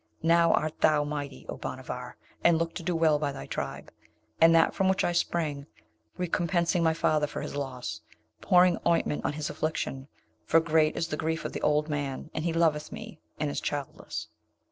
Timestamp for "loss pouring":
7.55-8.79